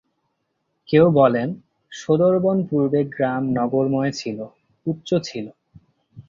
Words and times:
কেউ 0.89 1.05
বলেন, 1.11 1.49
সোঁদরবন 1.91 2.57
পূর্বে 2.69 2.99
গ্রাম-নগরময় 3.05 4.11
ছিল, 4.11 4.37
উচ্চ 4.85 5.09
ছিল। 5.23 5.45